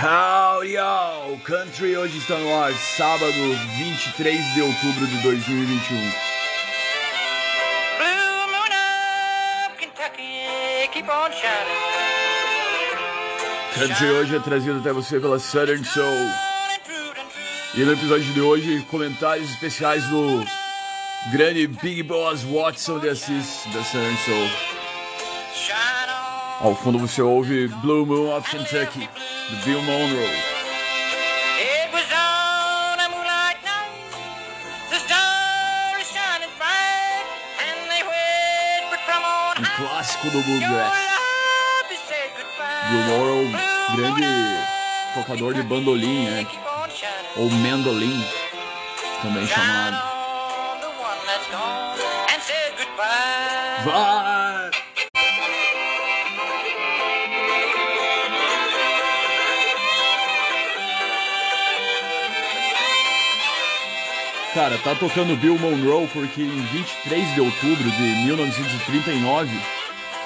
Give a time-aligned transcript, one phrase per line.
[0.00, 1.38] Howdy, y'all!
[1.44, 3.34] Country hoje está no ar, sábado
[3.76, 5.98] 23 de outubro de 2021.
[7.98, 8.72] Blue moon
[9.66, 11.76] of Kentucky, keep on shining.
[13.74, 16.30] Country hoje é trazido até você pela Southern Soul.
[17.74, 20.42] E no episódio de hoje, comentários especiais do
[21.30, 24.48] grande Big Boss Watson de Assis da Southern Soul.
[26.60, 29.08] Ao fundo você ouve Blue Moon of Kentucky,
[29.48, 30.60] do Bill Monroe.
[39.58, 40.92] Um clássico do Bluegrass.
[42.90, 43.50] Bill Monroe,
[43.96, 44.26] grande
[45.14, 46.46] tocador de bandolim, né?
[47.36, 48.24] Ou mandolim,
[49.22, 50.10] também chamado.
[53.92, 54.29] on
[64.52, 69.48] Cara, tá tocando Bill Monroe porque em 23 de outubro de 1939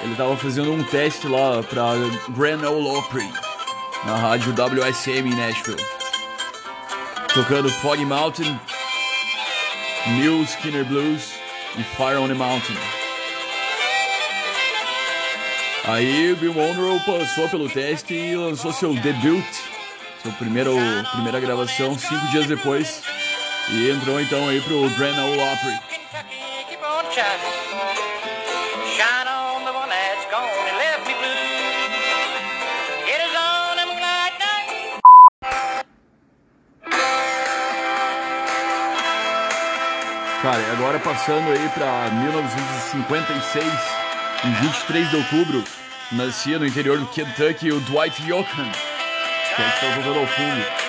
[0.01, 1.93] ele tava fazendo um teste lá pra
[2.29, 3.29] Grand Ole Opry
[4.03, 5.79] na rádio WSM em Nashville.
[7.35, 8.59] Tocando Foggy Mountain,
[10.17, 11.33] New Skinner Blues
[11.77, 12.77] e Fire on the Mountain.
[15.83, 19.45] Aí Bill Monroe passou pelo teste e lançou seu debut,
[20.39, 20.75] primeiro
[21.11, 23.03] primeira gravação cinco dias depois
[23.69, 25.79] e entrou então aí pro Grand Ole Opry.
[25.89, 26.37] Kentucky,
[26.69, 27.53] keep on shining.
[28.95, 31.33] Shine on the one that's gone and left me blue.
[33.07, 34.85] It is on a moonlight night.
[40.41, 43.65] Cara, agora passando aí pra 1956,
[44.43, 45.63] em 23 de outubro,
[46.11, 48.71] nascia no interior do Kentucky o Dwight Yoakam,
[49.55, 50.84] que é o que tá tocando ao fundo.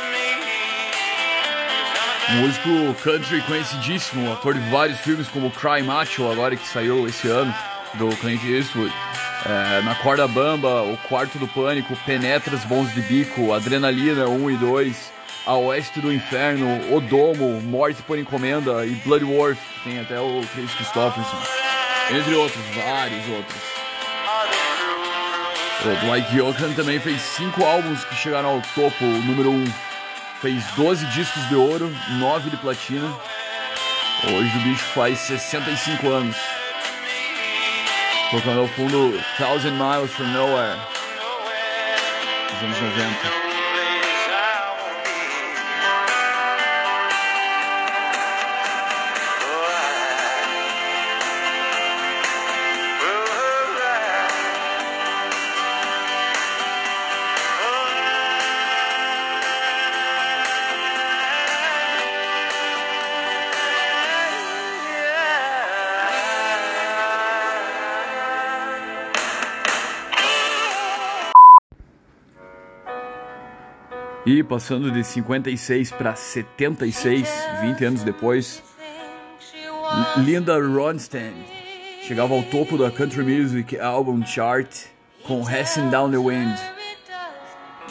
[2.35, 7.55] Músico country conhecidíssimo, ator de vários filmes como Cry Macho, agora que saiu esse ano,
[7.95, 8.93] do Clint Eastwood.
[9.45, 14.57] É, na Corda Bamba, O Quarto do Pânico, Penetras Bons de Bico, Adrenalina 1 e
[14.57, 15.13] 2,
[15.47, 20.19] A Oeste do Inferno, O Domo, Morte por Encomenda e Blood Wolf, que tem até
[20.19, 21.39] o Chris Christopherson,
[22.11, 23.57] entre outros, vários outros.
[25.85, 29.55] O Dwight Yoakam também fez cinco álbuns que chegaram ao topo, número 1.
[29.55, 29.96] Um.
[30.41, 33.09] Fez 12 discos de ouro, 9 de platina.
[34.25, 36.37] Hoje o bicho faz 65 anos.
[38.31, 40.79] Tocando ao fundo Thousand Miles from Nowhere.
[42.51, 43.46] Dos anos 90.
[74.27, 77.29] E passando de 56 para 76,
[77.61, 78.61] 20 anos depois,
[80.17, 81.33] Linda Ronstadt
[82.03, 84.69] chegava ao topo da Country Music Album Chart
[85.23, 86.59] com Passing Down the Wind,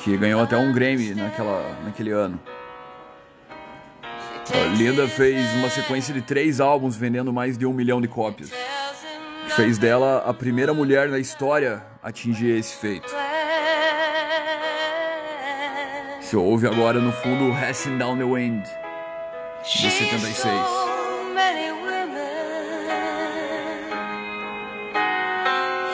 [0.04, 2.38] que ganhou até um Grammy naquela, naquele ano.
[4.54, 8.52] A Linda fez uma sequência de três álbuns vendendo mais de um milhão de cópias,
[9.46, 13.25] que fez dela a primeira mulher na história a atingir esse feito.
[16.36, 18.64] Se ouve agora no fundo Passing Down the Wind,
[19.64, 20.52] de 76.
[21.34, 22.20] many women.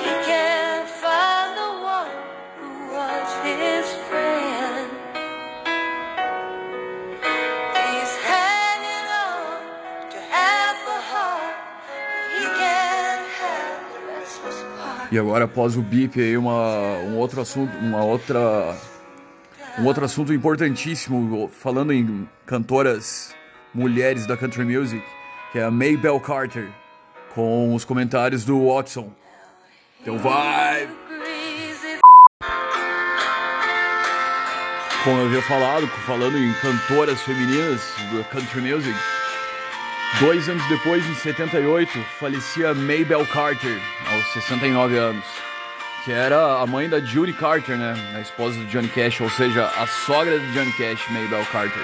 [0.01, 2.09] He can't find the one
[2.57, 4.89] who was his friend.
[7.77, 11.55] He's hanging on to half a heart.
[12.39, 15.13] He can't have the restless part.
[15.13, 18.75] E agora após o beep aí uma, um outro assunto, uma outra
[19.79, 23.33] um outro assunto importantíssimo falando em cantoras
[23.73, 25.03] mulheres da country music,
[25.51, 26.69] que é a Maybelle Carter
[27.33, 29.11] com os comentários do Watson.
[30.01, 30.87] Então vai,
[35.03, 37.81] como eu havia falado, falando em cantoras femininas
[38.13, 38.97] da country music.
[40.19, 43.79] Dois anos depois, em 78, falecia Maybelle Carter,
[44.11, 45.50] aos 69 anos.
[46.03, 47.93] Que era a mãe da Judy Carter, né?
[48.15, 51.83] A esposa do Johnny Cash, ou seja, a sogra de Johnny Cash, Maybelle Carter.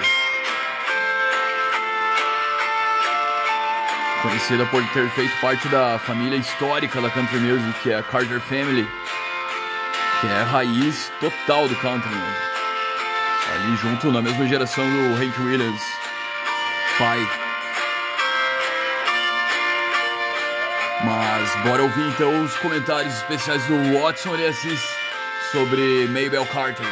[4.20, 8.40] Conhecida por ter feito parte da família histórica da country music, que é a Carter
[8.40, 8.88] Family,
[10.20, 12.10] que é a raiz total do country.
[12.10, 12.36] Né?
[13.54, 15.82] Ali junto na mesma geração do Hank Williams,
[16.98, 17.47] pai.
[21.64, 24.80] Bora ouvir então os comentários especiais do Watson e Assis
[25.50, 26.86] sobre Mabel Carter.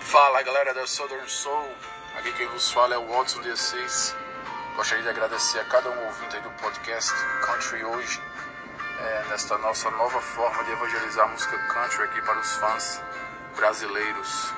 [0.00, 1.68] Fala galera da Southern Soul,
[2.18, 4.16] aqui quem vos fala é o Watson 6
[4.76, 7.12] Gostaria de agradecer a cada um ouvinte do podcast
[7.44, 8.22] Country Hoje,
[9.00, 13.02] é, nesta nossa nova forma de evangelizar a música country aqui para os fãs
[13.54, 14.52] brasileiros.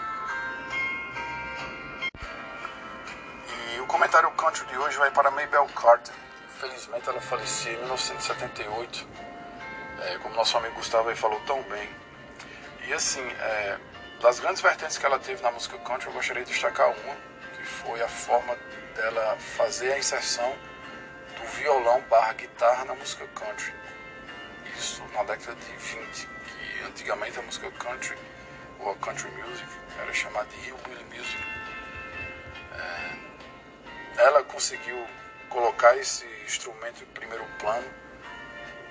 [3.74, 6.27] E o comentário country de hoje vai para Mabel Carter.
[6.58, 9.06] Infelizmente ela faleceu em 1978,
[10.02, 11.88] é, como nosso amigo Gustavo aí falou tão bem.
[12.88, 13.78] E assim, é,
[14.20, 17.14] das grandes vertentes que ela teve na música country, eu gostaria de destacar uma,
[17.55, 18.58] que foi a forma
[18.96, 20.52] dela fazer a inserção
[21.37, 23.72] do violão barra guitarra na música country.
[24.76, 28.19] Isso na década de 20, que antigamente a música country,
[28.81, 29.69] ou a country music,
[30.02, 31.44] era chamada de hillbilly music.
[32.75, 35.06] É, ela conseguiu
[35.49, 37.86] colocar esse instrumento em primeiro plano,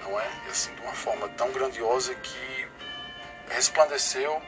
[0.01, 0.27] não é?
[0.45, 2.68] E assim, de uma forma tão grandiosa que
[3.50, 4.42] resplandeceu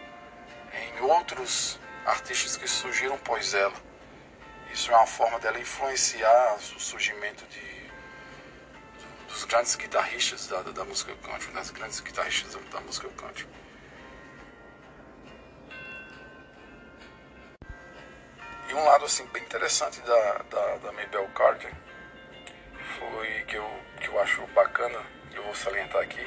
[0.72, 3.74] em outros artistas que surgiram após ela.
[4.72, 7.92] Isso é uma forma dela influenciar o surgimento de,
[9.28, 13.48] dos grandes guitarristas da, da, música country, das grandes guitarristas da música country.
[18.70, 21.74] E um lado assim bem interessante da, da, da Mabel Carter
[22.98, 23.70] foi que eu,
[24.00, 25.00] que eu acho bacana,
[25.34, 26.26] eu vou salientar aqui,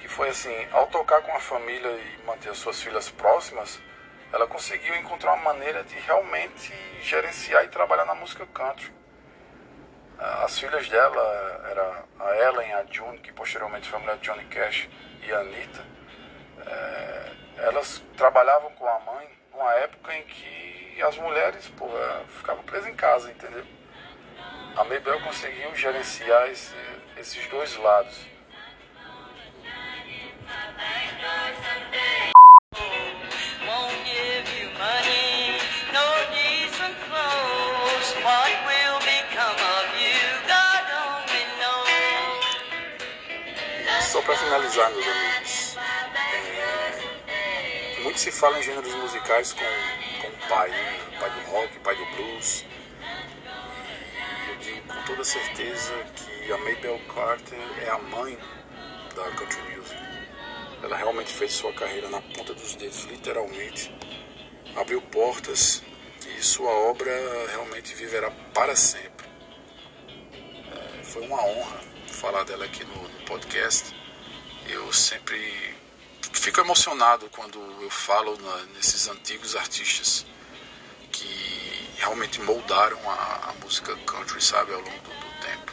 [0.00, 3.80] que foi assim, ao tocar com a família e manter as suas filhas próximas,
[4.32, 6.72] ela conseguiu encontrar uma maneira de realmente
[7.02, 8.92] gerenciar e trabalhar na música country.
[10.18, 14.44] As filhas dela era a Ellen, a June, que posteriormente foi a mulher de Johnny
[14.46, 14.88] Cash,
[15.26, 15.84] e a Anitta.
[16.66, 21.88] É, elas trabalhavam com a mãe numa época em que as mulheres pô,
[22.28, 23.64] ficavam presas em casa, entendeu?
[24.76, 26.74] A Mabel conseguiu gerenciar esse,
[27.16, 28.14] esses dois lados.
[44.02, 45.76] Só para finalizar, meus amigos,
[47.28, 49.64] é, muito se fala em gêneros musicais com,
[50.20, 51.00] com o pai, né?
[51.18, 52.75] pai do rock, pai do blues.
[55.06, 58.36] Toda certeza que a Mabel Carter é a mãe
[59.14, 59.96] da country music.
[60.82, 63.94] Ela realmente fez sua carreira na ponta dos dedos, literalmente.
[64.74, 65.82] Abriu portas
[66.36, 67.10] e sua obra
[67.50, 69.26] realmente viverá para sempre.
[70.72, 73.94] É, foi uma honra falar dela aqui no, no podcast.
[74.68, 75.40] Eu sempre
[76.32, 80.26] fico emocionado quando eu falo na, nesses antigos artistas
[81.12, 81.45] que
[81.96, 85.72] realmente moldaram a, a, música country, sabe, ao longo do, do, tempo.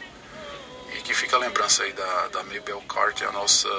[0.93, 3.69] E que fica a lembrança aí da, da Mabel Carter, a nossa,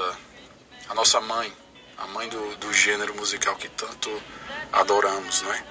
[0.89, 1.53] a nossa mãe,
[1.99, 4.23] a mãe do, do gênero musical que tanto
[4.73, 5.65] adoramos, não é?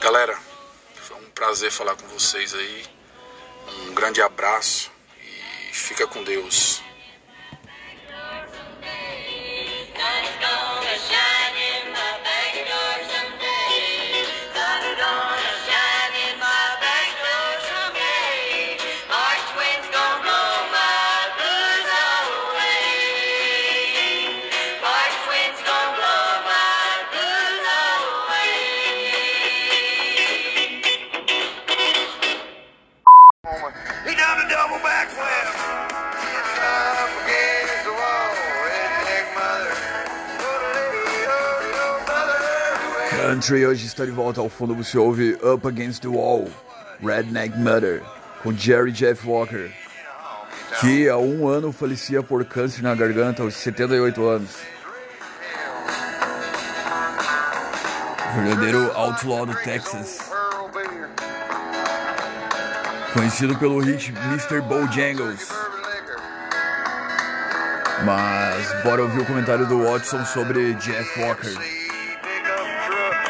[0.00, 0.38] Galera,
[0.94, 2.84] foi um prazer falar com vocês aí.
[3.86, 4.90] Um grande abraço
[5.20, 6.83] e fica com Deus.
[43.44, 44.74] Country hoje está de volta ao fundo.
[44.74, 46.48] Você ouve Up Against the Wall,
[47.02, 48.02] Redneck Mother,
[48.42, 49.70] com Jerry Jeff Walker,
[50.80, 54.50] que há um ano falecia por câncer na garganta aos 78 anos.
[58.34, 60.20] Verdadeiro outlaw do Texas,
[63.12, 64.62] conhecido pelo hit Mr.
[64.62, 65.50] Bojangles.
[68.06, 71.83] Mas bora ouvir o comentário do Watson sobre Jeff Walker.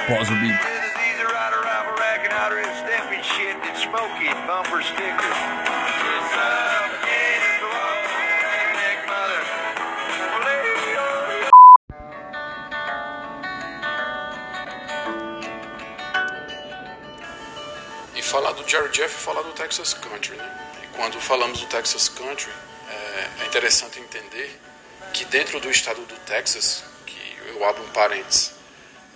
[0.07, 0.29] See, pickup truck.
[0.29, 0.35] Pós o
[18.15, 20.59] E falar do Jerry Jeff e falar do Texas Country, né?
[20.83, 22.53] E quando falamos do Texas Country,
[22.91, 24.61] é, é interessante entender
[25.15, 28.54] que dentro do estado do Texas, que eu abro um parênteses,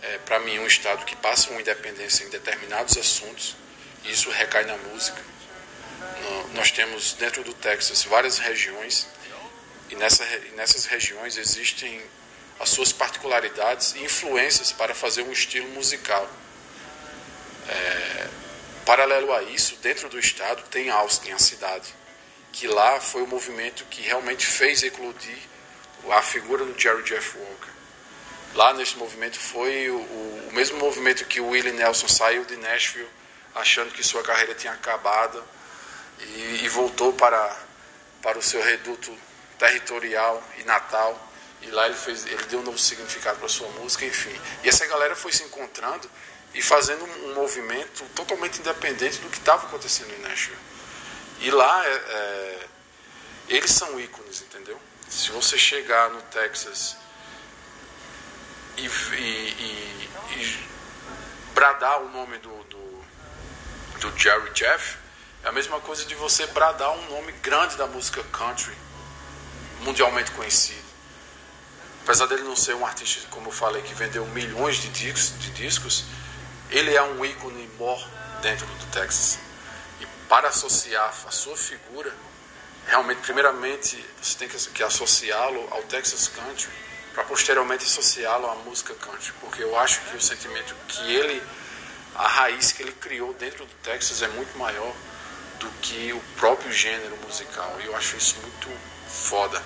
[0.02, 3.57] é, para mim, um estado que passa uma independência em determinados assuntos,
[4.05, 5.21] e isso recai na música.
[6.23, 9.07] No- nós temos dentro do Texas várias regiões,
[9.90, 12.02] e nessa, e nessas regiões existem
[12.61, 16.28] as suas particularidades e influências para fazer um estilo musical.
[17.69, 18.28] É,
[18.85, 21.95] paralelo a isso, dentro do estado tem Austin, a cidade,
[22.52, 25.38] que lá foi o movimento que realmente fez eclodir
[26.11, 27.71] a figura do Jerry Jeff Walker.
[28.55, 33.09] Lá nesse movimento foi o, o- mesmo movimento que o Willie Nelson saiu de Nashville
[33.55, 35.43] achando que sua carreira tinha acabado
[36.21, 37.57] e, e voltou para,
[38.23, 39.17] para o seu reduto
[39.59, 41.26] territorial e natal.
[41.62, 44.35] E lá ele, fez, ele deu um novo significado para sua música, enfim.
[44.62, 46.09] E essa galera foi se encontrando
[46.55, 50.59] e fazendo um, um movimento totalmente independente do que estava acontecendo em Nashville.
[51.40, 52.59] E lá é, é,
[53.49, 54.81] eles são ícones, entendeu?
[55.09, 56.97] Se você chegar no Texas
[58.78, 60.68] e, e- e-
[61.54, 63.04] bradar o nome do, do,
[64.00, 64.97] do Jerry Jeff,
[65.42, 68.76] é a mesma coisa de você bradar um nome grande da música country,
[69.80, 70.87] mundialmente conhecido.
[72.02, 75.50] Apesar dele não ser um artista, como eu falei, que vendeu milhões de discos, de
[75.50, 76.04] discos
[76.70, 77.99] ele é um ícone mor
[78.42, 79.38] dentro do Texas.
[80.00, 82.14] E para associar a sua figura,
[82.87, 86.70] realmente, primeiramente, você tem que associá-lo ao Texas Country,
[87.19, 89.33] para posteriormente associá-lo à música country.
[89.41, 91.43] Porque eu acho que o sentimento que ele,
[92.15, 94.95] a raiz que ele criou dentro do Texas é muito maior
[95.59, 97.77] do que o próprio gênero musical.
[97.81, 98.71] E eu acho isso muito
[99.09, 99.61] foda.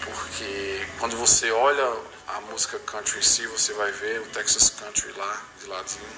[0.00, 1.88] Porque quando você olha
[2.26, 6.08] a música country em si, você vai ver o Texas Country lá, de ladinho,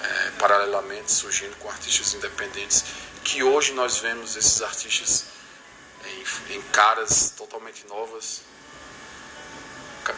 [0.00, 2.84] é, paralelamente surgindo com artistas independentes,
[3.24, 5.24] que hoje nós vemos esses artistas
[6.06, 8.46] em, em caras totalmente novas.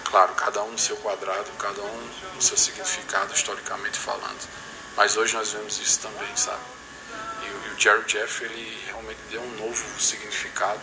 [0.05, 4.49] Claro, cada um no seu quadrado, cada um no seu significado, historicamente falando.
[4.97, 6.61] Mas hoje nós vemos isso também, sabe?
[7.43, 10.81] E, o- e o Jerry Jeff, ele realmente deu um novo significado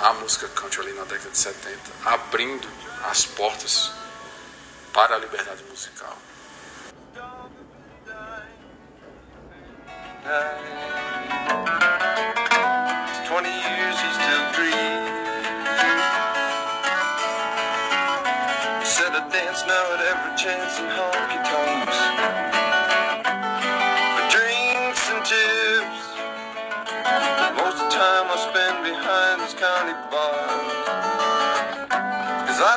[0.00, 2.68] à música country ali na década de 70, abrindo
[3.10, 3.90] as portas
[4.92, 6.16] para a liberdade musical.
[19.14, 21.98] I dance now at every chance in honky tonks.
[24.16, 26.02] For drinks and tips.
[27.54, 30.86] Most of the time I spend behind these county bars.
[32.50, 32.76] Cause I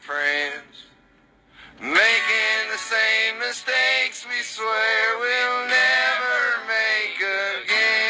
[0.00, 0.88] friends,
[1.80, 8.00] making the same mistakes we swear we'll never make again.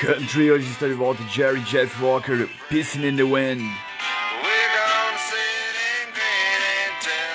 [0.00, 3.62] Country hoje está de volta Jerry Jeff Walker, Pissing in the Wind.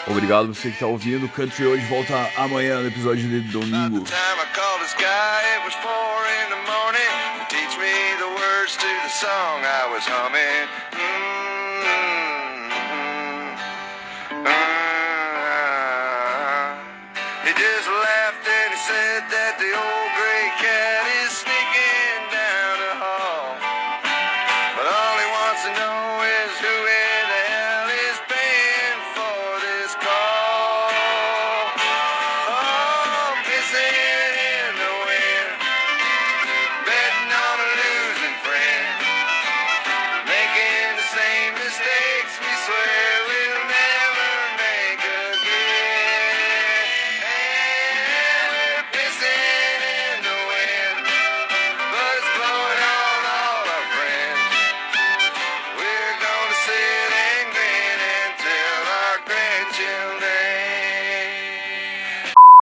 [0.09, 1.27] Obrigado você que está ouvindo.
[1.29, 4.05] Country hoje volta amanhã no episódio de domingo.
[8.79, 10.69] To the song I was humming.
[10.91, 11.26] Mm.